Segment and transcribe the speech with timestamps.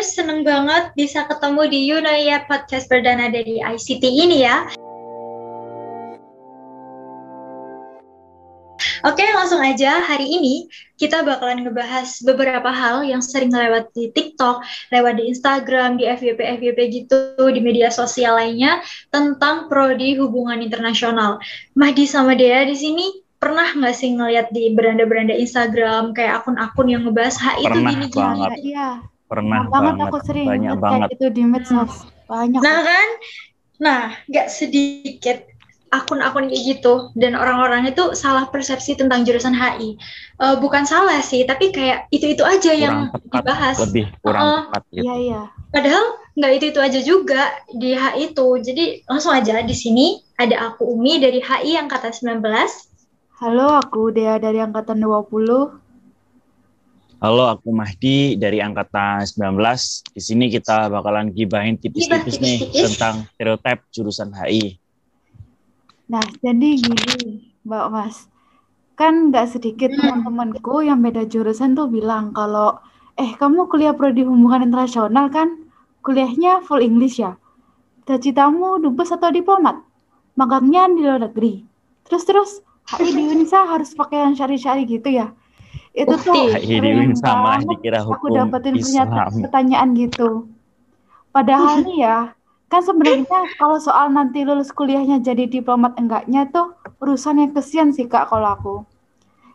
[0.00, 4.64] Univers, seneng banget bisa ketemu di Yunaya Podcast perdana dari ICT ini ya.
[9.04, 10.00] Oke, langsung aja.
[10.00, 16.00] Hari ini kita bakalan ngebahas beberapa hal yang sering lewat di TikTok, lewat di Instagram,
[16.00, 18.80] di FYP, FYP gitu, di media sosial lainnya
[19.12, 21.36] tentang prodi hubungan internasional.
[21.76, 23.04] Mahdi sama Dea di sini
[23.36, 28.06] pernah nggak sih ngeliat di beranda-beranda Instagram kayak akun-akun yang ngebahas HI itu Pernah gini
[28.16, 28.48] banget.
[28.56, 28.72] gini.
[28.72, 28.88] Iya,
[29.30, 31.08] Pernah banget banget, aku sering banyak banget.
[31.14, 32.10] itu di medsos.
[32.26, 32.58] Banyak.
[32.58, 33.08] Nah kan,
[33.78, 35.46] nah nggak sedikit
[35.90, 39.98] akun-akun kayak gitu dan orang-orang itu salah persepsi tentang jurusan HI.
[40.38, 43.76] Eh, bukan salah sih, tapi kayak itu-itu aja yang kurang tepat, dibahas.
[43.86, 44.60] lebih kurang Heeh.
[44.66, 45.02] tepat gitu.
[45.06, 45.42] Iya, iya.
[45.70, 46.04] Padahal
[46.34, 48.48] nggak itu-itu aja juga di HI itu.
[48.62, 52.42] Jadi langsung aja di sini ada aku Umi dari HI angkatan 19.
[53.40, 55.79] Halo, aku Dea dari angkatan 20.
[57.20, 60.08] Halo, aku Mahdi dari angkatan 19.
[60.16, 64.80] Di sini kita bakalan gibahin tipis-tipis nih tentang stereotip jurusan HI.
[66.08, 68.24] Nah, jadi gini, Mbak Mas.
[68.96, 70.24] Kan nggak sedikit Hmm.
[70.24, 72.80] teman-temanku yang beda jurusan tuh bilang kalau,
[73.20, 75.68] eh kamu kuliah prodi hubungan internasional kan?
[76.00, 77.36] Kuliahnya full English ya?
[78.08, 79.76] Cita-citamu dubes atau diplomat?
[80.40, 81.68] Magangnya di luar negeri.
[82.08, 82.64] Terus-terus,
[82.96, 85.36] HI di Unisa harus pakai yang syari-syari gitu ya?
[85.90, 86.40] Itu tuh Bukti.
[86.54, 89.42] HI di sering banget dikira aku hukum dapetin pernyataan Islam.
[89.42, 90.28] pertanyaan gitu.
[91.30, 92.18] Padahal nih ya,
[92.70, 98.06] kan sebenarnya kalau soal nanti lulus kuliahnya jadi diplomat enggaknya tuh urusan yang kesian sih
[98.06, 98.76] Kak kalau aku.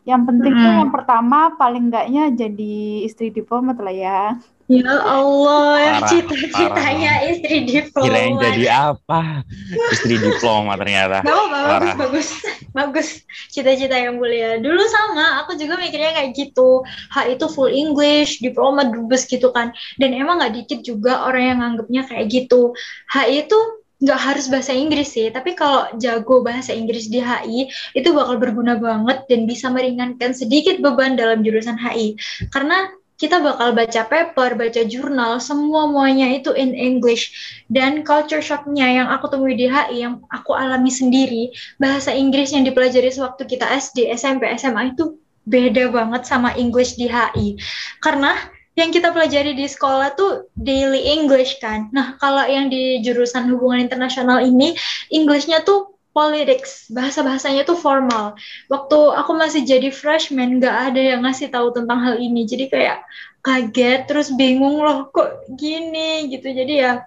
[0.06, 0.80] Yang penting tuh Mm.
[0.86, 4.22] yang pertama paling enggaknya jadi istri diplomat lah ya.
[4.66, 8.10] Ya Allah, cita-citanya istri diplomat.
[8.10, 9.46] Kirain jadi apa?
[9.94, 11.22] Istri diploma ternyata.
[11.22, 11.96] Gak apa-apa, bagus, Parah.
[12.02, 12.28] bagus,
[12.74, 13.08] bagus.
[13.54, 14.58] Cita-cita yang mulia.
[14.58, 16.82] Dulu sama, aku juga mikirnya kayak gitu.
[17.14, 19.70] H itu full English, diploma, dubes gitu kan.
[20.02, 22.74] Dan emang gak dikit juga orang yang nganggapnya kayak gitu.
[23.14, 23.58] H itu
[24.04, 28.76] nggak harus bahasa Inggris sih, tapi kalau jago bahasa Inggris di HI itu bakal berguna
[28.76, 32.20] banget dan bisa meringankan sedikit beban dalam jurusan HI.
[32.52, 37.32] Karena kita bakal baca paper, baca jurnal, semua muanya itu in English.
[37.72, 42.68] Dan culture shocknya yang aku temui di HI, yang aku alami sendiri, bahasa Inggris yang
[42.68, 45.16] dipelajari sewaktu kita SD, SMP, SMA itu
[45.48, 47.56] beda banget sama English di HI.
[48.04, 48.36] Karena
[48.76, 51.88] yang kita pelajari di sekolah tuh daily English kan.
[51.96, 54.76] Nah, kalau yang di jurusan hubungan internasional ini,
[55.08, 58.40] Englishnya tuh politics, bahasa-bahasanya tuh formal.
[58.72, 62.48] Waktu aku masih jadi freshman, nggak ada yang ngasih tahu tentang hal ini.
[62.48, 63.04] Jadi kayak
[63.44, 66.52] kaget, terus bingung loh kok gini gitu.
[66.52, 67.04] Jadi ya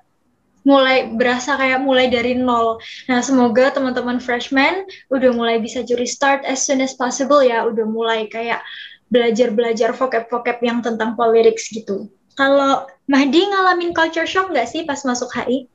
[0.68, 2.76] mulai berasa kayak mulai dari nol.
[3.08, 7.88] Nah, semoga teman-teman freshman udah mulai bisa curi start as soon as possible ya, udah
[7.88, 8.60] mulai kayak
[9.08, 12.08] belajar-belajar vocab-vocab yang tentang politics gitu.
[12.38, 15.66] Kalau Mahdi ngalamin culture shock nggak sih pas masuk HI?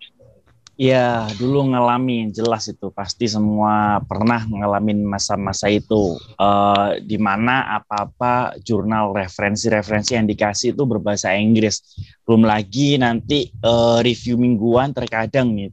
[0.74, 8.58] Iya, dulu ngalamin jelas itu pasti semua pernah ngalamin masa-masa itu Eh di mana apa-apa
[8.66, 11.78] jurnal referensi-referensi yang dikasih itu berbahasa Inggris.
[12.26, 15.70] Belum lagi nanti eh, review mingguan terkadang nih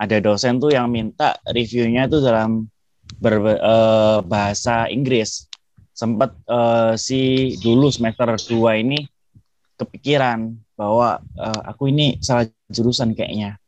[0.00, 2.64] ada dosen tuh yang minta reviewnya itu dalam
[3.20, 5.49] ber- eh, bahasa Inggris.
[6.00, 9.04] Sempat eh, si dulu semester 2 ini
[9.76, 13.60] kepikiran bahwa eh, aku ini salah jurusan kayaknya.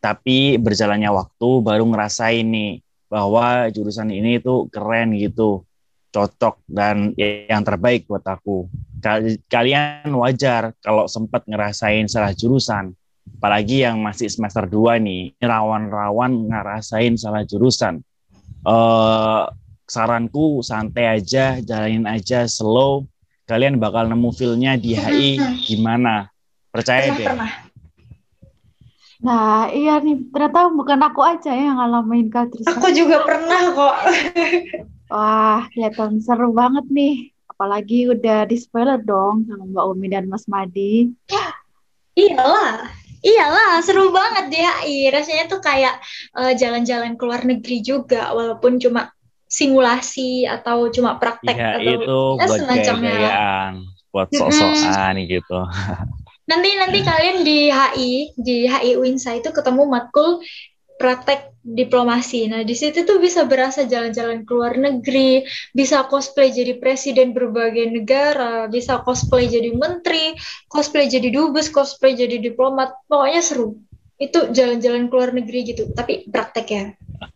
[0.00, 5.64] Tapi berjalannya waktu baru ngerasain nih bahwa jurusan ini tuh keren gitu
[6.12, 8.68] cocok dan yang terbaik buat aku.
[9.00, 12.92] Kal- kalian wajar kalau sempat ngerasain salah jurusan.
[13.40, 18.04] Apalagi yang masih semester 2 nih rawan-rawan ngerasain salah jurusan.
[18.68, 19.42] Eh
[19.90, 23.10] saranku santai aja jalanin aja slow
[23.50, 26.30] kalian bakal nemu feelnya di HI gimana
[26.70, 27.52] percaya Pernah, deh pernah.
[29.20, 32.56] Nah, iya nih, ternyata bukan aku aja yang ngalamin Kak.
[32.64, 33.96] Aku juga pernah kok.
[35.12, 37.28] Wah, kelihatan seru banget nih.
[37.52, 41.12] Apalagi udah di spoiler dong sama Mbak Umi dan Mas Madi.
[42.16, 42.88] Iyalah,
[43.20, 44.98] iyalah, seru banget di HI.
[45.12, 46.00] Rasanya tuh kayak
[46.40, 49.12] eh, jalan-jalan ke luar negeri juga, walaupun cuma
[49.50, 53.10] simulasi atau cuma praktek Iya atau itu ya, buat semacamnya.
[53.10, 53.72] gaya-gayaan,
[54.14, 55.58] buat sok-sokan gitu.
[56.50, 60.42] Nanti nanti kalian di HI, di HI Uinsa itu ketemu matkul
[60.98, 62.50] praktek diplomasi.
[62.50, 67.88] Nah, di situ tuh bisa berasa jalan-jalan ke luar negeri, bisa cosplay jadi presiden berbagai
[67.88, 70.36] negara, bisa cosplay jadi menteri,
[70.68, 72.92] cosplay jadi dubes, cosplay jadi diplomat.
[73.08, 73.80] Pokoknya seru.
[74.20, 76.84] Itu jalan-jalan ke luar negeri gitu, tapi praktek ya.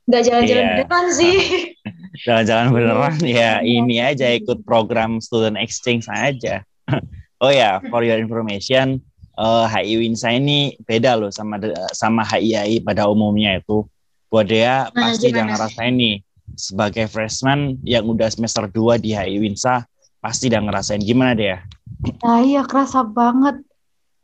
[0.05, 0.75] Nggak jalan-jalan Iya.
[0.85, 1.37] beneran sih.
[2.29, 6.63] Jalan-jalan beneran ya ini aja ikut program student exchange aja.
[7.43, 9.03] oh ya, for your information,
[9.41, 11.59] uh, HI Winsa ini beda loh sama
[11.91, 13.83] sama HI pada umumnya itu.
[14.31, 16.17] Buat dia nah, pasti udah ngerasain nih
[16.55, 19.87] sebagai freshman yang udah semester 2 di HI Winsa
[20.23, 21.63] pasti udah ngerasain gimana dia?
[22.25, 23.61] Nah iya kerasa banget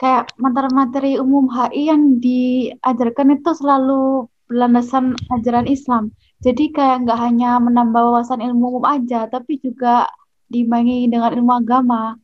[0.01, 6.17] kayak materi-materi umum HI yang diajarkan itu selalu berlandasan ajaran Islam.
[6.41, 10.09] Jadi kayak nggak hanya menambah wawasan ilmu umum aja, tapi juga
[10.49, 12.17] diimbangi dengan ilmu agama.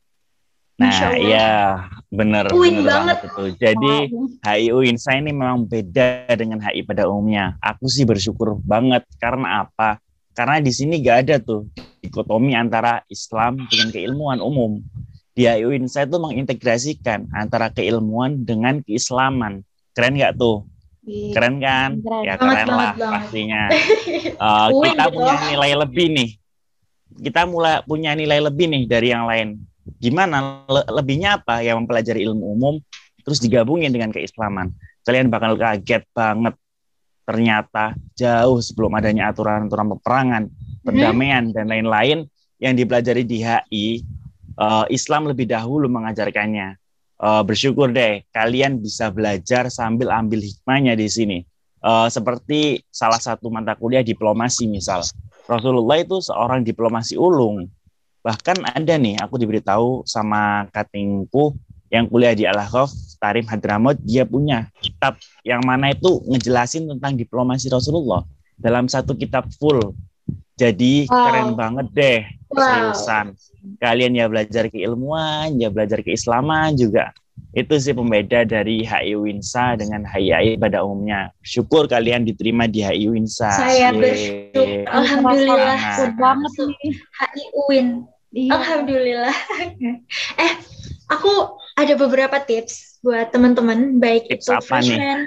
[0.77, 3.45] Nah, iya, benar benar banget itu.
[3.57, 3.95] Jadi
[4.45, 7.57] HI UINSA ini memang beda dengan HI pada umumnya.
[7.61, 10.01] Aku sih bersyukur banget karena apa?
[10.37, 11.65] Karena di sini gak ada tuh
[12.05, 14.85] dikotomi antara Islam dengan keilmuan umum.
[15.37, 19.61] Di HI UINSA itu mengintegrasikan antara keilmuan dengan keislaman.
[19.93, 20.65] Keren gak tuh?
[21.05, 22.01] Keren kan?
[22.01, 22.25] Keren.
[22.25, 23.63] Ya keren lah pastinya.
[24.37, 26.31] Uh, kita punya nilai lebih nih.
[27.25, 29.57] Kita mulai punya nilai lebih nih dari yang lain
[30.03, 32.75] gimana le lebihnya apa yang mempelajari ilmu umum
[33.23, 34.75] terus digabungin dengan keislaman
[35.07, 36.55] kalian bakal kaget banget
[37.27, 40.83] ternyata jauh sebelum adanya aturan-aturan peperangan mhm.
[40.83, 41.55] perdamaian hmm.
[41.55, 42.19] dan lain-lain
[42.59, 44.03] yang dipelajari di HI
[44.61, 46.77] uh, Islam lebih dahulu mengajarkannya.
[47.17, 51.39] Uh, bersyukur deh kalian bisa belajar sambil ambil hikmahnya di sini.
[51.81, 55.01] Uh, seperti salah satu mata kuliah diplomasi misal.
[55.47, 57.71] Rasulullah itu seorang diplomasi ulung.
[58.27, 61.55] Bahkan ada nih, aku diberitahu sama katingku
[61.87, 62.91] yang kuliah di Al-Ahqaf,
[63.23, 65.15] Tarim Hadramut, dia punya kitab
[65.47, 68.27] yang mana itu ngejelasin tentang diplomasi Rasulullah.
[68.59, 69.95] Dalam satu kitab full.
[70.57, 71.17] Jadi wow.
[71.29, 72.21] keren banget deh,
[72.51, 72.95] wow.
[72.95, 73.27] seriusan.
[73.83, 77.11] Kalian ya belajar keilmuan, ya belajar keislaman juga.
[77.57, 81.33] Itu sih pembeda dari HI Winsa dengan HI pada umumnya.
[81.41, 83.49] Syukur kalian diterima di HI Winsa.
[83.49, 84.85] Saya bersyukur.
[84.85, 85.81] Alhamdulillah.
[86.21, 86.93] banget nih.
[86.95, 87.89] HI Win.
[88.37, 88.51] Iya.
[88.61, 89.37] Alhamdulillah.
[90.45, 90.53] eh,
[91.09, 95.25] aku ada beberapa tips buat teman-teman, baik tips itu freshman.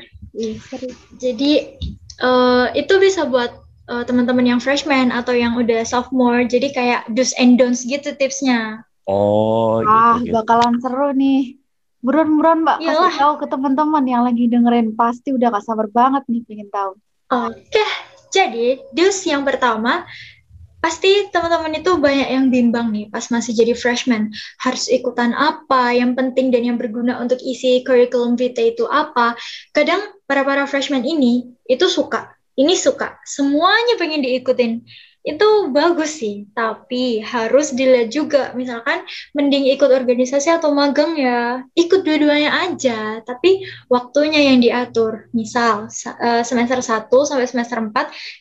[1.17, 1.81] Jadi
[2.21, 3.49] uh, itu bisa buat
[3.89, 6.45] uh, teman-teman yang freshman atau yang udah sophomore.
[6.45, 8.85] Jadi kayak do's and don'ts gitu tipsnya.
[9.09, 10.33] Oh, gitu, ah, gitu.
[10.37, 11.57] bakalan seru nih.
[11.99, 13.11] Buruan-buruan Mbak, Yalah.
[13.11, 16.95] kasih tahu ke teman-teman yang lagi dengerin pasti udah gak sabar banget nih pengen tahu.
[17.27, 17.85] Oke,
[18.31, 20.07] jadi do's yang pertama
[20.79, 24.31] pasti teman-teman itu banyak yang bimbang nih pas masih jadi freshman
[24.63, 29.35] harus ikutan apa yang penting dan yang berguna untuk isi curriculum vitae itu apa
[29.75, 34.83] kadang para para freshman ini itu suka ini suka semuanya pengen diikutin
[35.19, 38.55] itu bagus sih, tapi harus dilihat juga.
[38.55, 39.03] Misalkan
[39.35, 45.27] mending ikut organisasi atau magang ya, ikut dua-duanya aja, tapi waktunya yang diatur.
[45.35, 45.91] Misal
[46.23, 47.91] eh, semester 1 sampai semester 4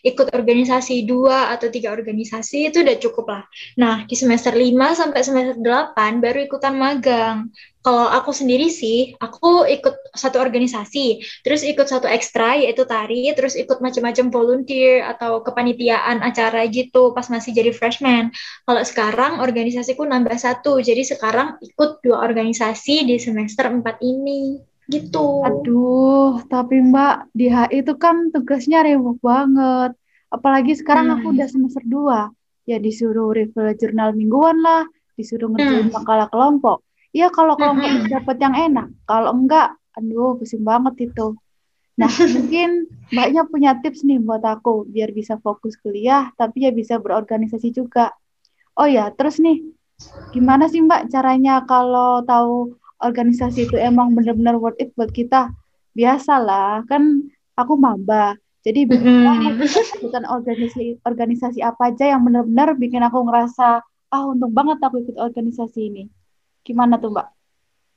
[0.07, 3.45] ikut organisasi dua atau tiga organisasi itu udah cukup lah.
[3.75, 7.51] Nah, di semester 5 sampai semester 8 baru ikutan magang.
[7.89, 13.57] Kalau aku sendiri sih, aku ikut satu organisasi, terus ikut satu ekstra yaitu tari, terus
[13.57, 18.29] ikut macam-macam volunteer atau kepanitiaan acara gitu pas masih jadi freshman.
[18.69, 24.61] Kalau sekarang organisasiku nambah satu, jadi sekarang ikut dua organisasi di semester 4 ini
[24.93, 25.49] gitu.
[25.49, 29.97] Aduh, tapi Mbak di HI itu kan tugasnya ribet banget.
[30.29, 31.15] Apalagi sekarang hmm.
[31.25, 32.69] aku udah semester 2.
[32.69, 34.85] Ya disuruh review jurnal mingguan lah,
[35.17, 35.97] disuruh ngerjain hmm.
[35.97, 36.85] makalah kelompok.
[37.13, 38.13] Iya kalau kalau mm-hmm.
[38.13, 41.35] dapat yang enak, kalau enggak, aduh pusing banget itu.
[41.97, 47.01] Nah mungkin mbaknya punya tips nih buat aku biar bisa fokus kuliah, tapi ya bisa
[47.01, 48.13] berorganisasi juga.
[48.79, 49.65] Oh ya, terus nih,
[50.31, 55.51] gimana sih mbak caranya kalau tahu organisasi itu emang benar-benar worth it buat kita?
[55.99, 57.27] Biasalah, kan
[57.59, 59.59] aku maba, jadi mm-hmm.
[60.05, 63.81] bukan organisasi organisasi apa aja yang benar-benar bikin aku ngerasa
[64.13, 66.05] ah untung banget aku ikut organisasi ini.
[66.63, 67.27] Gimana tuh Mbak?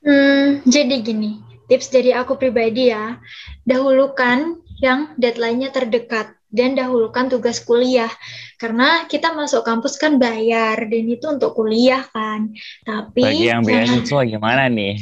[0.01, 1.37] Hmm, jadi gini,
[1.69, 3.21] tips dari aku pribadi ya,
[3.61, 8.09] dahulukan yang deadline-nya terdekat dan dahulukan tugas kuliah.
[8.57, 12.51] Karena kita masuk kampus kan bayar dan itu untuk kuliah kan.
[12.83, 14.99] Tapi bagi yang beasiswa gimana nih?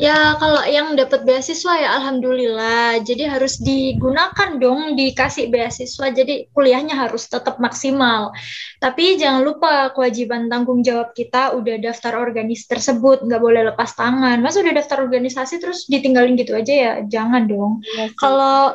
[0.00, 3.04] Ya, kalau yang dapat beasiswa ya alhamdulillah.
[3.04, 6.08] Jadi harus digunakan dong dikasih beasiswa.
[6.08, 8.32] Jadi kuliahnya harus tetap maksimal.
[8.80, 14.40] Tapi jangan lupa kewajiban tanggung jawab kita udah daftar organisasi tersebut, nggak boleh lepas tangan.
[14.40, 16.92] Masa udah daftar organisasi terus ditinggalin gitu aja ya?
[17.04, 17.84] Jangan dong.
[17.84, 18.72] Ya, kalau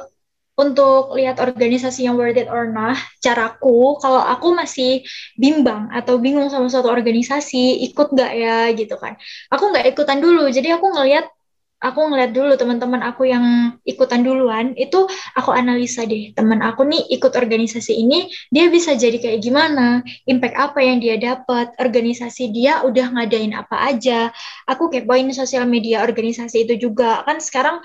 [0.58, 5.06] untuk lihat organisasi yang worth it or not, caraku kalau aku masih
[5.38, 9.14] bimbang atau bingung sama suatu organisasi, ikut nggak ya gitu kan.
[9.54, 11.30] Aku nggak ikutan dulu, jadi aku ngelihat
[11.78, 15.06] aku ngeliat dulu teman-teman aku yang ikutan duluan itu
[15.38, 20.58] aku analisa deh teman aku nih ikut organisasi ini dia bisa jadi kayak gimana impact
[20.58, 24.34] apa yang dia dapat organisasi dia udah ngadain apa aja
[24.66, 27.78] aku kepoin sosial media organisasi itu juga kan sekarang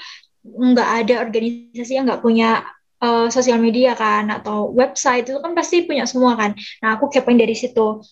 [0.43, 2.67] nggak ada organisasi yang nggak punya
[2.99, 7.39] uh, sosial media kan atau website itu kan pasti punya semua kan nah aku kepoin
[7.39, 8.03] dari situ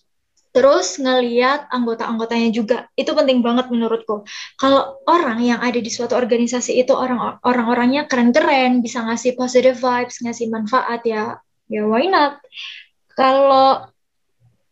[0.51, 4.27] Terus ngeliat anggota-anggotanya juga itu penting banget menurutku.
[4.59, 10.19] Kalau orang yang ada di suatu organisasi itu orang orang-orangnya keren-keren, bisa ngasih positive vibes,
[10.19, 11.39] ngasih manfaat ya,
[11.71, 12.43] ya why not?
[13.15, 13.87] Kalau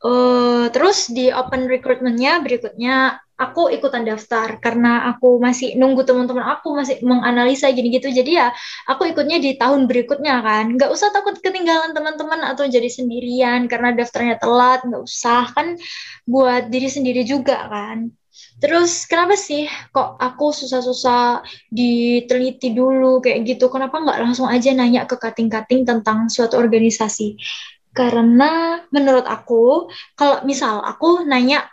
[0.04, 6.75] uh, terus di open recruitmentnya berikutnya aku ikutan daftar karena aku masih nunggu teman-teman aku
[6.75, 8.48] masih menganalisa gini gitu jadi ya
[8.91, 13.96] aku ikutnya di tahun berikutnya kan nggak usah takut ketinggalan teman-teman atau jadi sendirian karena
[13.96, 15.79] daftarnya telat nggak usah kan
[16.27, 18.12] buat diri sendiri juga kan
[18.60, 23.72] Terus kenapa sih kok aku susah-susah diteliti dulu kayak gitu?
[23.72, 27.39] Kenapa nggak langsung aja nanya ke kating-kating tentang suatu organisasi?
[27.96, 31.67] Karena menurut aku, kalau misal aku nanya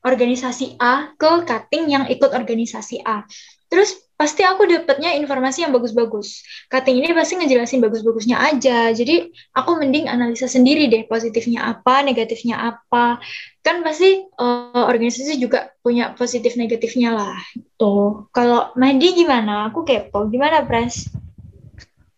[0.00, 3.24] organisasi A ke cutting yang ikut organisasi A.
[3.70, 6.42] Terus pasti aku dapetnya informasi yang bagus-bagus.
[6.66, 8.90] Cutting ini pasti ngejelasin bagus-bagusnya aja.
[8.90, 13.22] Jadi aku mending analisa sendiri deh positifnya apa, negatifnya apa.
[13.62, 17.38] Kan pasti uh, organisasi juga punya positif negatifnya lah.
[17.78, 18.26] Tuh.
[18.34, 19.70] Kalau Madi gimana?
[19.70, 20.26] Aku kepo.
[20.26, 21.06] Gimana, Pres?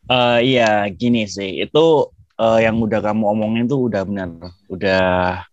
[0.08, 1.60] Uh, iya, gini sih.
[1.60, 2.08] Itu
[2.40, 4.32] uh, yang udah kamu omongin tuh udah benar.
[4.72, 5.44] Udah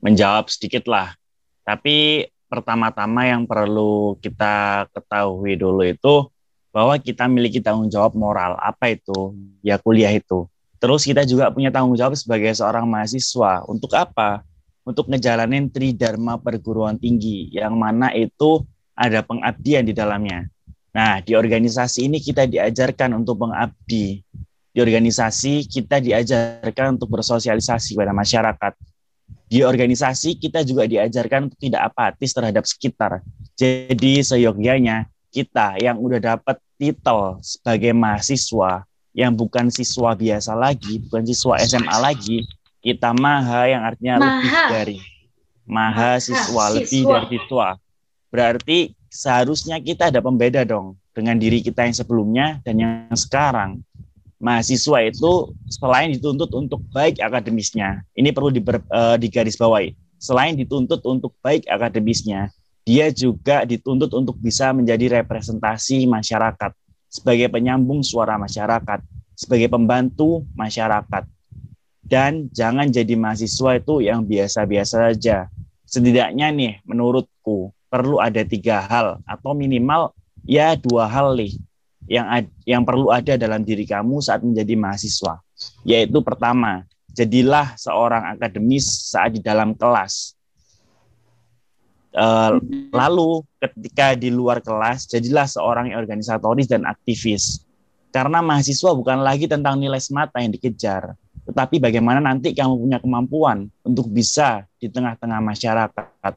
[0.00, 1.14] menjawab sedikit lah
[1.62, 6.28] tapi pertama-tama yang perlu kita ketahui dulu itu
[6.68, 8.60] bahwa kita memiliki tanggung jawab moral.
[8.60, 9.32] Apa itu?
[9.64, 10.44] Ya kuliah itu.
[10.76, 13.64] Terus kita juga punya tanggung jawab sebagai seorang mahasiswa.
[13.64, 14.44] Untuk apa?
[14.84, 20.50] Untuk ngejalanin tridharma perguruan tinggi yang mana itu ada pengabdian di dalamnya.
[20.92, 24.20] Nah, di organisasi ini kita diajarkan untuk mengabdi.
[24.72, 28.72] Di organisasi kita diajarkan untuk bersosialisasi kepada masyarakat
[29.52, 33.20] di organisasi kita juga diajarkan untuk tidak apatis terhadap sekitar.
[33.52, 41.28] Jadi seyogyanya kita yang udah dapat titel sebagai mahasiswa yang bukan siswa biasa lagi, bukan
[41.28, 42.48] siswa SMA lagi,
[42.80, 44.24] kita maha yang artinya maha.
[44.24, 44.98] lebih dari
[45.68, 47.68] mahasiswa, maha, lebih dari siswa.
[48.32, 48.78] Berarti
[49.12, 53.84] seharusnya kita ada pembeda dong dengan diri kita yang sebelumnya dan yang sekarang
[54.42, 59.94] mahasiswa itu selain dituntut untuk baik akademisnya, ini perlu diber, uh, digarisbawahi.
[60.18, 62.50] Selain dituntut untuk baik akademisnya,
[62.82, 66.74] dia juga dituntut untuk bisa menjadi representasi masyarakat
[67.06, 68.98] sebagai penyambung suara masyarakat,
[69.38, 71.22] sebagai pembantu masyarakat.
[72.02, 75.46] Dan jangan jadi mahasiswa itu yang biasa-biasa saja.
[75.86, 80.10] Setidaknya nih, menurutku perlu ada tiga hal atau minimal
[80.42, 81.54] ya dua hal nih
[82.10, 82.26] yang
[82.66, 85.38] yang perlu ada dalam diri kamu saat menjadi mahasiswa.
[85.86, 86.82] Yaitu pertama,
[87.14, 90.34] jadilah seorang akademis saat di dalam kelas.
[92.12, 92.60] Uh,
[92.92, 97.64] lalu ketika di luar kelas, jadilah seorang yang organisatoris dan aktivis.
[98.12, 101.16] Karena mahasiswa bukan lagi tentang nilai semata yang dikejar,
[101.48, 106.34] tetapi bagaimana nanti kamu punya kemampuan untuk bisa di tengah-tengah masyarakat.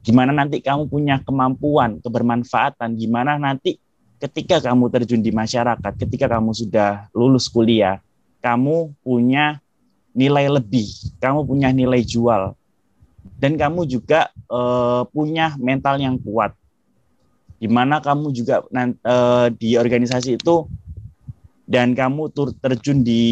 [0.00, 3.76] Gimana nanti kamu punya kemampuan, kebermanfaatan, gimana nanti
[4.22, 7.98] ketika kamu terjun di masyarakat, ketika kamu sudah lulus kuliah,
[8.38, 9.58] kamu punya
[10.14, 10.86] nilai lebih,
[11.18, 12.54] kamu punya nilai jual,
[13.42, 16.54] dan kamu juga uh, punya mental yang kuat.
[17.58, 20.66] Di mana kamu juga uh, di organisasi itu
[21.66, 23.22] dan kamu tur terjun di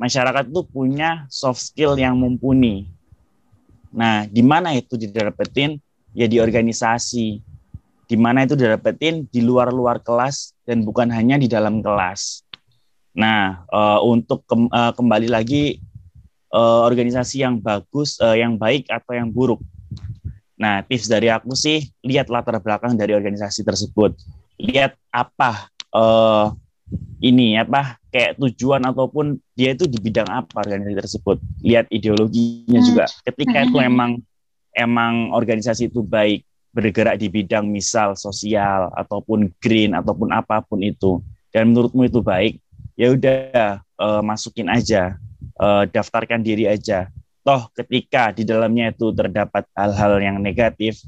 [0.00, 2.88] masyarakat itu punya soft skill yang mumpuni.
[3.92, 5.80] Nah, di mana itu didapetin?
[6.14, 7.42] Ya di organisasi,
[8.04, 12.44] di mana itu didapetin di luar-luar kelas dan bukan hanya di dalam kelas.
[13.14, 15.78] Nah, uh, untuk ke, uh, kembali lagi
[16.50, 19.62] uh, organisasi yang bagus, uh, yang baik atau yang buruk.
[20.54, 24.14] Nah, tips dari aku sih lihat latar belakang dari organisasi tersebut.
[24.58, 26.54] Lihat apa uh,
[27.18, 31.36] ini apa kayak tujuan ataupun dia itu di bidang apa organisasi tersebut.
[31.62, 33.06] Lihat ideologinya juga.
[33.26, 34.22] Ketika itu emang
[34.74, 41.22] emang organisasi itu baik, bergerak di bidang misal sosial ataupun green ataupun apa pun itu.
[41.54, 42.58] Dan menurutmu itu baik?
[42.98, 45.14] Ya udah uh, masukin aja
[45.62, 47.06] uh, daftarkan diri aja.
[47.46, 50.98] Toh ketika di dalamnya itu terdapat hal-hal yang negatif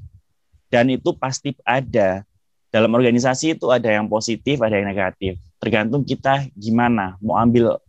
[0.70, 2.22] dan itu pasti ada.
[2.70, 5.40] Dalam organisasi itu ada yang positif ada yang negatif.
[5.58, 7.80] Tergantung kita gimana mau ambil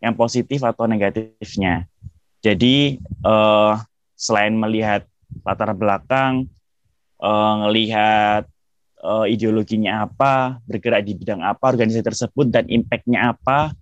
[0.00, 1.84] yang positif atau negatifnya.
[2.40, 3.74] Jadi uh,
[4.14, 5.02] selain melihat
[5.42, 6.46] latar belakang
[7.20, 8.44] uh, ngelihat
[9.02, 13.72] uh, ideologinya apa, bergerak di bidang apa, organisasi tersebut dan impactnya apa.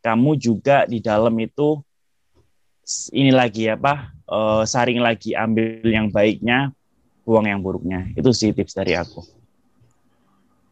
[0.00, 1.76] Kamu juga di dalam itu
[3.12, 6.72] ini lagi apa, uh, saring lagi ambil yang baiknya,
[7.22, 8.08] buang yang buruknya.
[8.16, 9.40] Itu sih tips dari aku.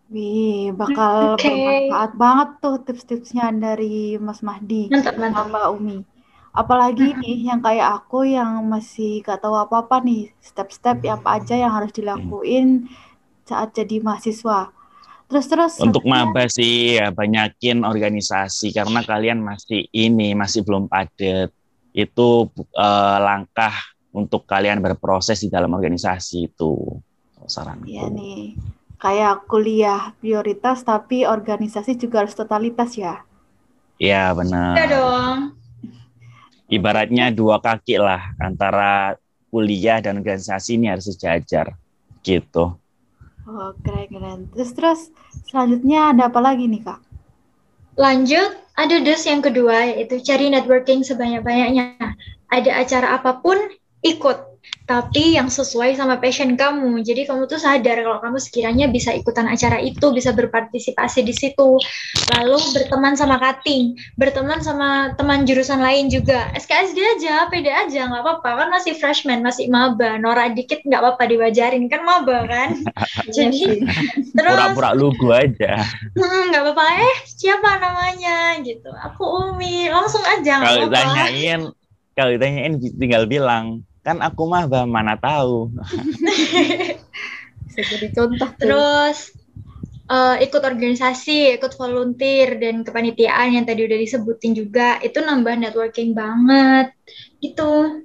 [0.08, 1.52] Wih, bakal okay.
[1.52, 5.52] bermanfaat banget tuh tips-tipsnya dari Mas Mahdi mantap, mantap.
[5.52, 5.96] Mbak Umi.
[6.52, 7.18] Apalagi hmm.
[7.22, 11.92] nih yang kayak aku yang masih gak tahu apa-apa nih, step-step apa aja yang harus
[11.92, 12.88] dilakuin
[13.48, 14.72] saat jadi mahasiswa.
[15.28, 21.52] Terus-terus untuk maba sih ya banyakin organisasi karena kalian masih ini masih belum padat.
[21.92, 23.76] Itu uh, langkah
[24.16, 26.96] untuk kalian berproses di dalam organisasi itu
[27.44, 27.84] saranku.
[27.84, 28.56] Iya nih
[28.98, 33.22] kayak kuliah prioritas tapi organisasi juga harus totalitas ya.
[34.00, 34.74] Iya benar.
[34.80, 35.38] Iya dong.
[36.68, 39.16] Ibaratnya dua kaki lah antara
[39.48, 41.72] kuliah dan organisasi ini harus sejajar
[42.20, 42.76] gitu.
[43.48, 44.40] Oh keren keren.
[44.52, 45.00] Terus terus
[45.48, 47.00] selanjutnya ada apa lagi nih kak?
[47.96, 51.96] Lanjut ada des yang kedua yaitu cari networking sebanyak-banyaknya.
[52.52, 53.56] Ada acara apa pun
[54.04, 54.47] ikut
[54.88, 57.04] tapi yang sesuai sama passion kamu.
[57.04, 61.76] Jadi kamu tuh sadar kalau kamu sekiranya bisa ikutan acara itu, bisa berpartisipasi di situ.
[62.32, 66.48] Lalu berteman sama cutting, berteman sama teman jurusan lain juga.
[66.56, 68.64] SKSD aja, pede aja, nggak apa-apa.
[68.64, 70.16] Kan masih freshman, masih maba.
[70.16, 72.80] Nora dikit nggak apa-apa diwajarin, kan maba kan.
[73.37, 73.84] Jadi
[74.32, 75.84] terus pura-pura lugu aja.
[76.16, 76.84] Hmm, nggak apa-apa.
[76.96, 78.56] Eh, siapa namanya?
[78.64, 78.88] Gitu.
[78.88, 79.92] Aku Umi.
[79.92, 80.64] Langsung aja.
[80.64, 81.60] Kalau ditanyain,
[82.16, 85.72] kalau ditanyain tinggal bilang kan aku mah bah, mana tahu.
[87.68, 89.32] Bisa jadi contoh terus
[90.08, 96.16] uh, ikut organisasi ikut volunteer dan kepanitiaan yang tadi udah disebutin juga itu nambah networking
[96.16, 96.92] banget.
[97.38, 98.04] Gitu.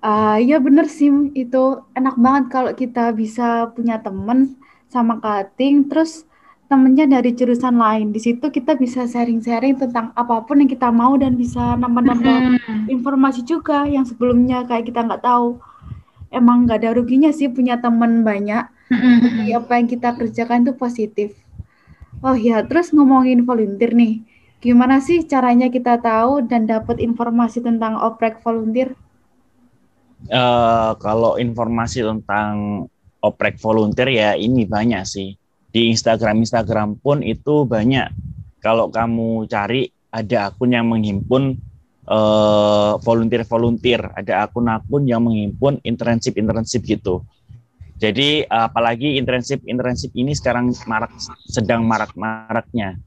[0.00, 4.56] Uh, ya bener sih itu enak banget kalau kita bisa punya temen
[4.88, 6.24] sama cutting terus
[6.70, 8.14] temennya dari jurusan lain.
[8.14, 12.86] Di situ kita bisa sharing-sharing tentang apa pun yang kita mau dan bisa nambah-nambah hmm.
[12.86, 15.58] informasi juga yang sebelumnya kayak kita nggak tahu.
[16.30, 18.70] Emang nggak ada ruginya sih punya teman banyak.
[18.86, 19.18] Hmm.
[19.18, 21.34] Jadi apa yang kita kerjakan itu positif.
[22.22, 24.22] Oh ya, terus ngomongin volunteer nih.
[24.62, 28.94] Gimana sih caranya kita tahu dan dapat informasi tentang oprek volunteer?
[30.28, 32.86] Uh, kalau informasi tentang
[33.24, 35.39] oprek volunteer ya ini banyak sih
[35.70, 38.10] di Instagram Instagram pun itu banyak.
[38.60, 41.56] Kalau kamu cari ada akun yang menghimpun
[42.10, 44.10] uh, volunteer-volunteer.
[44.18, 47.22] Ada akun-akun yang menghimpun internship-internship gitu.
[48.00, 51.12] Jadi apalagi internship-internship ini sekarang marak
[51.46, 52.98] sedang marak-maraknya.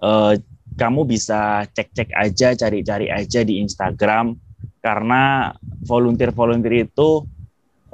[0.00, 0.34] Uh,
[0.80, 4.34] kamu bisa cek-cek aja cari-cari aja di Instagram.
[4.80, 5.52] Karena
[5.84, 7.24] volunteer-volunteer itu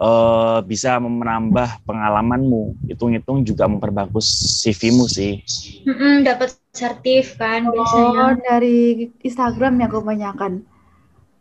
[0.01, 2.77] uh, bisa menambah pengalamanmu.
[2.89, 4.29] Hitung-hitung juga memperbagus
[4.65, 5.43] CV-mu sih.
[5.85, 8.41] Mm-mm, dapat sertif kan oh, biasanya.
[8.45, 10.53] dari Instagram ya kebanyakan.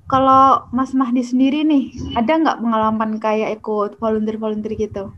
[0.05, 5.09] Kalau Mas Mahdi sendiri nih, ada nggak pengalaman kayak ikut volunteer-volunteer gitu?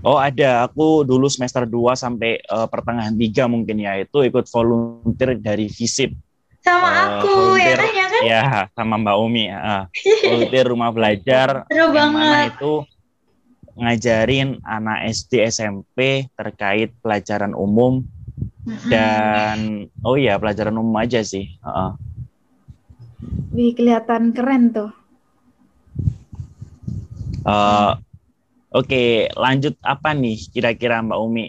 [0.00, 5.36] Oh ada, aku dulu semester 2 sampai uh, pertengahan 3 mungkin ya, itu ikut volunteer
[5.36, 6.29] dari FISIP
[6.60, 8.22] sama uh, aku ya kan ya kan?
[8.22, 8.42] Ya
[8.76, 9.84] sama Mbak Umi uh,
[10.28, 11.48] volunteer rumah belajar.
[11.72, 12.20] Seru yang banget.
[12.20, 12.74] mana itu
[13.80, 18.04] ngajarin anak SD SMP terkait pelajaran umum.
[18.86, 21.96] Dan oh iya pelajaran umum aja sih uh,
[23.50, 24.92] Wih kelihatan keren tuh.
[27.40, 27.96] Uh,
[28.68, 31.46] oke okay, lanjut apa nih kira-kira Mbak Umi?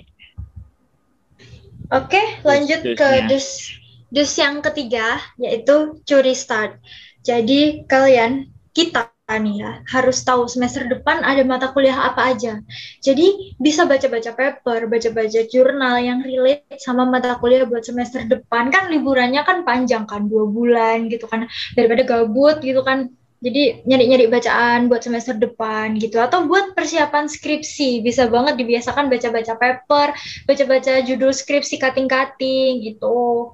[1.91, 3.76] Oke, okay, lanjut ke dus
[4.12, 6.76] Dus yang ketiga yaitu curi start.
[7.24, 12.60] Jadi kalian kita nih ya harus tahu semester depan ada mata kuliah apa aja.
[13.00, 18.91] Jadi bisa baca-baca paper, baca-baca jurnal yang relate sama mata kuliah buat semester depan kan
[18.91, 21.47] liburannya kan panjang kan dua bulan gitu kan
[21.80, 23.08] daripada gabut gitu kan.
[23.41, 29.58] Jadi nyari-nyari bacaan buat semester depan gitu atau buat persiapan skripsi bisa banget dibiasakan baca-baca
[29.58, 30.08] paper,
[30.45, 33.50] baca-baca judul skripsi cutting-cutting gitu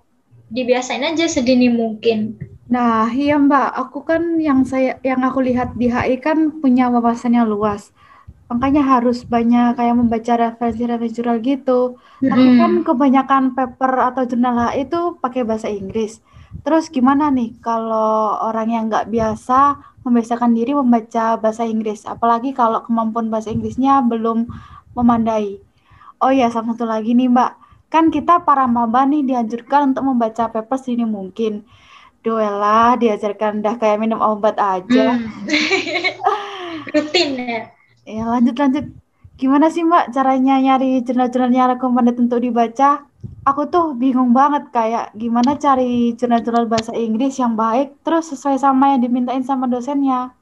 [0.52, 2.40] dibiasain aja sedini mungkin.
[2.68, 7.48] Nah, iya Mbak, aku kan yang saya yang aku lihat di HI kan punya wawasannya
[7.48, 7.96] luas.
[8.48, 12.00] Makanya harus banyak kayak membaca referensi-referensi jurnal gitu.
[12.20, 12.28] Mm-hmm.
[12.32, 16.20] Tapi kan kebanyakan paper atau jurnal HI itu pakai bahasa Inggris.
[16.64, 22.80] Terus gimana nih kalau orang yang nggak biasa membiasakan diri membaca bahasa Inggris, apalagi kalau
[22.84, 24.48] kemampuan bahasa Inggrisnya belum
[24.96, 25.60] memandai.
[26.24, 27.52] Oh ya, sama satu lagi nih Mbak,
[27.88, 31.64] Kan kita para maba nih dianjurkan untuk membaca paper sedini mungkin.
[32.20, 35.16] Duela diajarkan dah kayak minum obat aja.
[35.16, 35.48] Hmm.
[36.94, 37.62] Rutin ya.
[38.04, 38.86] Ya lanjut lanjut.
[39.38, 43.06] Gimana sih Mbak caranya nyari jurnal-jurnal yang recommended untuk dibaca?
[43.46, 48.98] Aku tuh bingung banget kayak gimana cari jurnal-jurnal bahasa Inggris yang baik terus sesuai sama
[48.98, 50.34] yang dimintain sama dosennya.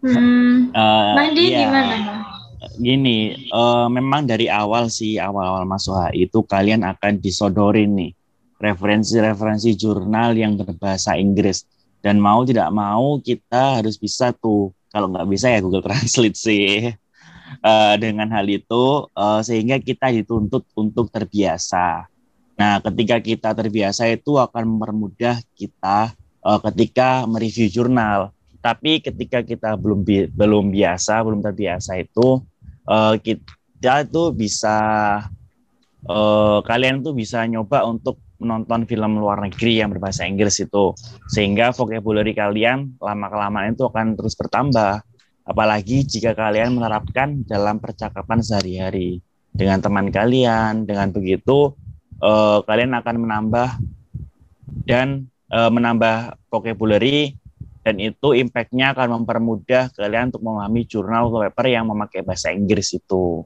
[0.00, 0.72] Hmm.
[0.72, 1.68] Eh, Mandi iya.
[1.68, 2.33] gimana?
[2.78, 8.12] Gini, eh, memang dari awal sih awal-awal masuk HI itu kalian akan disodorin nih
[8.58, 11.66] referensi-referensi jurnal yang berbahasa Inggris
[12.00, 16.68] dan mau tidak mau kita harus bisa tuh kalau nggak bisa ya Google Translate sih
[17.64, 22.08] Eh, dengan hal itu eh, sehingga kita dituntut untuk terbiasa.
[22.56, 26.12] Nah, ketika kita terbiasa itu akan mempermudah kita
[26.44, 28.32] eh, ketika mereview jurnal.
[28.64, 32.40] Tapi ketika kita belum bi- belum biasa, belum terbiasa itu
[32.88, 34.76] eh, kita tuh bisa
[36.04, 40.92] eh, kalian tuh bisa nyoba untuk menonton film luar negeri yang berbahasa Inggris itu.
[41.32, 45.00] Sehingga vocabulary kalian lama kelamaan itu akan terus bertambah.
[45.44, 49.20] Apalagi jika kalian menerapkan dalam percakapan sehari-hari
[49.52, 50.84] dengan teman kalian.
[50.84, 51.72] Dengan begitu
[52.20, 53.68] eh, kalian akan menambah
[54.84, 57.38] dan eh, menambah vocabulary
[57.84, 62.96] dan itu impact-nya akan mempermudah kalian untuk memahami jurnal atau paper yang memakai bahasa Inggris
[62.96, 63.44] itu.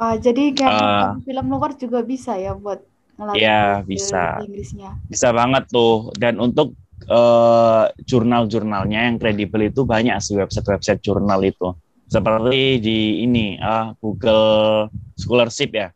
[0.00, 2.80] Wah, jadi kayak nonton film luar juga bisa ya buat
[3.20, 4.24] ngelatih bahasa bisa.
[4.40, 4.90] Inggrisnya.
[5.04, 6.08] Bisa banget tuh.
[6.16, 6.72] Dan untuk
[7.04, 11.76] eh, jurnal-jurnalnya yang kredibel itu banyak sih website-website jurnal itu.
[12.08, 14.88] Seperti di ini ah, Google
[15.20, 15.92] Scholarship ya.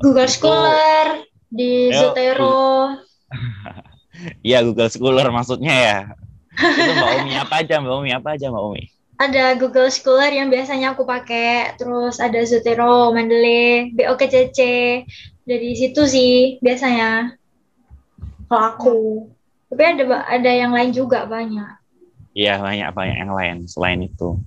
[0.00, 1.20] Google Scholar,
[1.52, 2.96] di Zotero.
[4.46, 5.98] Iya Google Scholar maksudnya ya.
[6.54, 8.82] itu Mbak Umi apa aja Mbak Umi apa aja Mbak Umi?
[9.14, 14.58] Ada Google Scholar yang biasanya aku pakai, terus ada Zotero, Mendeley, BOKCC.
[15.44, 17.38] Dari situ sih biasanya
[18.50, 18.98] kalau aku.
[19.70, 21.82] Tapi ada ada yang lain juga banyak.
[22.34, 24.38] Iya banyak banyak yang lain selain itu.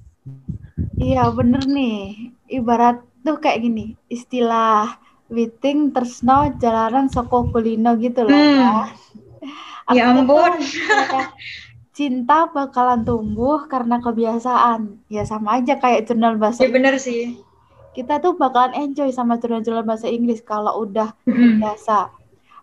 [0.99, 2.31] Iya, bener nih.
[2.51, 8.35] Ibarat tuh kayak gini, istilah Witing Tresno Jalanan Soko Kulino gitu loh.
[8.35, 8.91] Hmm.
[9.91, 9.95] Ya.
[9.95, 10.51] Ya ampun.
[11.97, 15.01] cinta bakalan tumbuh karena kebiasaan.
[15.09, 17.41] Ya sama aja kayak jurnal bahasa Ya bener sih.
[17.97, 22.13] kita tuh bakalan enjoy sama jurnal-jurnal bahasa Inggris kalau udah biasa.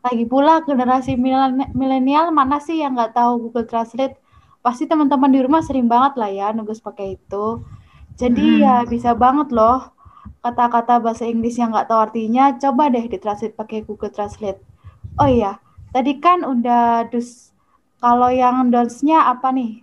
[0.06, 4.14] Lagi pula generasi milenial milenial mana sih yang nggak tahu Google Translate?
[4.62, 7.66] Pasti teman-teman di rumah sering banget lah ya nugas pakai itu.
[8.14, 8.62] Jadi Hmm.
[8.62, 9.90] ya bisa banget loh
[10.44, 14.60] kata-kata bahasa Inggris yang nggak tahu artinya, coba deh ditranslate pakai Google Translate.
[15.18, 15.58] Oh iya,
[15.94, 17.54] tadi kan udah dus.
[18.02, 19.80] Kalau yang dons-nya apa nih?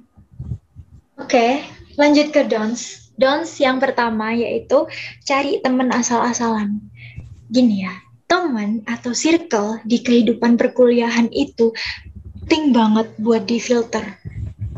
[1.18, 1.66] Oke,
[1.98, 3.10] lanjut ke dons.
[3.18, 4.86] Dons yang pertama yaitu
[5.26, 6.78] cari teman asal-asalan.
[7.50, 7.98] Gini ya,
[8.30, 11.74] teman atau circle di kehidupan perkuliahan itu
[12.46, 14.06] penting banget buat difilter.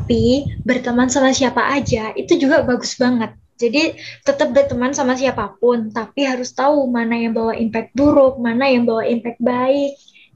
[0.00, 3.36] Tapi berteman sama siapa aja itu juga bagus banget.
[3.60, 3.92] Jadi
[4.24, 8.88] tetap berteman sama siapa pun, tapi harus tahu mana yang bawa impact buruk, mana yang
[8.88, 9.94] bawa impact baik,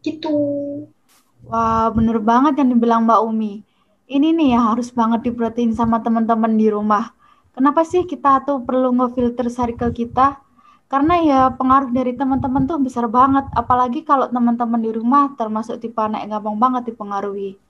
[0.08, 0.36] gitu.
[1.44, 3.64] Wah, bener banget yang dibilang Mbak Umi.
[4.08, 7.12] Ini nih yang harus banget diperhatiin sama teman-teman di rumah.
[7.52, 10.40] Kenapa sih kita tuh perlu ngefilter circle kita?
[10.88, 13.44] Karena ya pengaruh dari teman-teman tuh besar banget.
[13.52, 17.60] Apalagi kalau teman-teman di rumah termasuk tipe anak yang gampang banget dipengaruhi.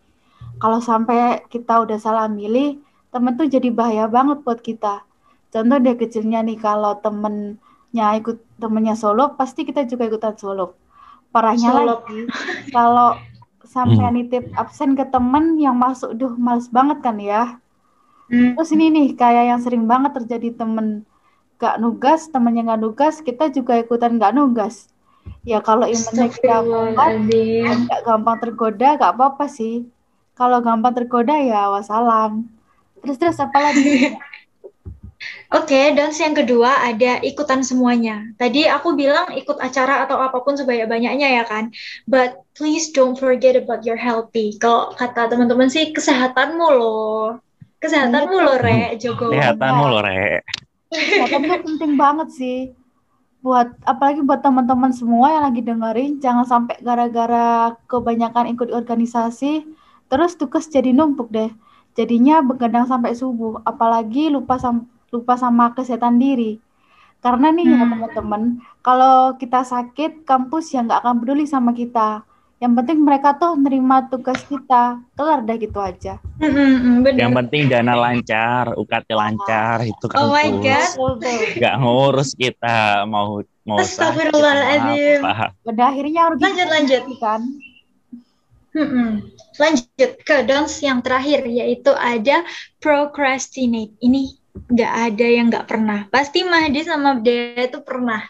[0.63, 2.79] Kalau sampai kita udah salah milih,
[3.11, 5.03] temen tuh jadi bahaya banget buat kita.
[5.51, 10.79] Contoh deh kecilnya nih, kalau temennya ikut temennya solo, pasti kita juga ikutan solo.
[11.39, 12.27] Parahnya lagi,
[12.77, 13.15] kalau
[13.63, 14.15] sampai Hmm.
[14.19, 17.63] nitip absen ke temen yang masuk, duh males banget kan ya.
[18.27, 18.59] Hmm.
[18.59, 21.07] Terus ini nih, kayak yang sering banget terjadi temen
[21.63, 24.91] gak nugas, temennya gak nugas, kita juga ikutan gak nugas.
[25.45, 27.13] Ya kalau imannya kita kuat,
[27.87, 29.87] nggak gampang tergoda, gak apa-apa sih.
[30.39, 32.47] Kalau gampang tergoda ya wassalam.
[33.03, 34.15] Terus terus apa lagi?
[35.49, 38.21] Oke, dan yang kedua ada ikutan semuanya.
[38.37, 41.73] Tadi aku bilang ikut acara atau apa pun sebanyak-banyaknya ya kan.
[42.05, 44.61] But please don't forget about your healthy.
[44.61, 47.41] Kalau kata teman-teman sih kesehatanmu loh.
[47.81, 49.33] Kesehatanmu Iya, loh, Re, Jogo.
[49.33, 50.45] Kesehatanmu loh, Re.
[50.93, 52.59] Kesehatan penting banget sih.
[53.41, 59.65] Buat apalagi buat teman-teman semua yang lagi dengerin, jangan sampai gara-gara kebanyakan ikut organisasi,
[60.13, 61.49] terus tugas jadi numpuk deh.
[61.97, 66.59] Jadinya begadang sampai subuh, apalagi lupa sam- lupa sama kesehatan diri.
[67.19, 67.91] Karena nih ya Hmm.
[67.91, 68.43] teman-teman,
[68.79, 72.23] kalau kita sakit, kampus ya nggak akan peduli sama kita.
[72.59, 76.19] Yang penting mereka tuh nerima tugas kita, kelar deh gitu aja.
[76.39, 77.19] Hmm, hmm, hmm, bener.
[77.23, 80.91] Yang penting dana lancar, UKT lancar, itu kan Oh my kampus.
[80.95, 81.19] God.
[81.59, 85.21] Nggak ngurus kita mau mau sakit, Astagfirullahaladzim.
[85.63, 87.03] Pada akhirnya rugi Lanjut, lanjut.
[87.19, 87.41] kan.
[89.59, 92.47] Lanjut ke dons yang terakhir yaitu ada
[92.79, 93.95] procrastinate.
[93.99, 94.35] Ini
[94.67, 96.11] nggak ada yang nggak pernah.
[96.11, 98.25] Pasti Mahdi sama Dea itu pernah.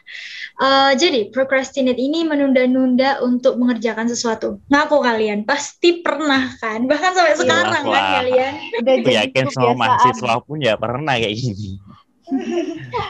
[0.58, 4.58] Uh, jadi procrastinate ini menunda-nunda untuk mengerjakan sesuatu.
[4.68, 6.84] Ngaku kalian pasti pernah kan?
[6.90, 8.10] Bahkan sampai Iyalah, sekarang kan wah.
[8.18, 8.52] kalian.
[8.82, 11.78] Udah Aku jadi yakin semua mahasiswa pun ya pernah kayak gini.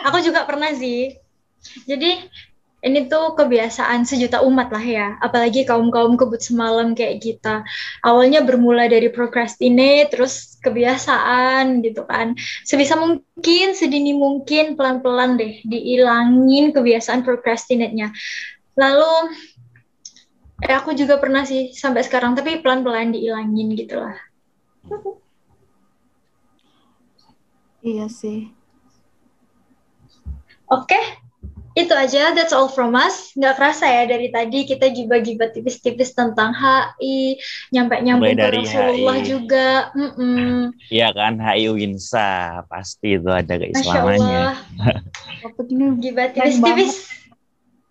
[0.07, 1.17] Aku juga pernah sih.
[1.89, 2.23] Jadi
[2.79, 5.09] ini tuh kebiasaan sejuta umat lah ya.
[5.19, 7.67] Apalagi kaum-kaum kebut semalam kayak kita.
[8.07, 12.39] Awalnya bermula dari procrastinate, terus kebiasaan gitu kan.
[12.63, 18.15] Sebisa mungkin, sedini mungkin, pelan-pelan deh diilangin kebiasaan procrastinate-nya.
[18.79, 19.15] Lalu,
[20.63, 24.15] eh, aku juga pernah sih sampai sekarang, tapi pelan-pelan diilangin gitu lah.
[27.83, 28.55] Iya sih.
[30.69, 31.01] Oke,
[31.79, 32.35] itu aja.
[32.35, 33.31] That's all from us.
[33.39, 37.39] Nggak kerasa ya dari tadi kita gibah-gibah tipis-tipis tentang HI,
[37.71, 39.27] nyampe-nyampe ke dari Rasulullah HI.
[39.31, 39.69] juga.
[40.91, 44.59] Iya kan, HI Winsa pasti itu ada keislamannya.
[45.71, 46.93] Ini gibah Keren tipis-tipis.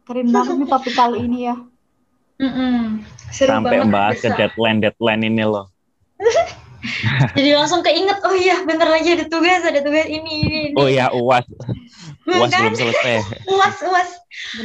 [0.07, 1.55] keren banget nih topik kali ini ya.
[2.39, 3.03] Mm-mm.
[3.27, 3.91] Seru Sampai banget.
[3.91, 4.37] bahas ke bisa.
[4.39, 5.67] deadline deadline ini loh.
[7.35, 10.77] Jadi langsung keinget, oh iya bentar lagi ada tugas, ada tugas ini, ini, ini.
[10.79, 11.43] Oh ya uas,
[12.27, 13.23] uas belum selesai.
[13.55, 14.09] Uas, uas.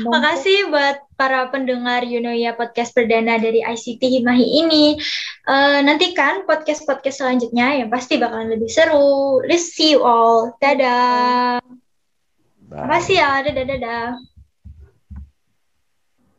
[0.02, 4.98] Makasih buat para pendengar Yunoya podcast perdana dari ICT Himahi ini.
[5.46, 9.38] Eh, nantikan podcast-podcast selanjutnya yang pasti bakalan lebih seru.
[9.46, 10.58] Let's see you all.
[10.58, 11.62] Dadah.
[12.66, 12.82] Bye.
[12.82, 13.30] Makasih ya.
[13.46, 14.31] Dadah, dadah.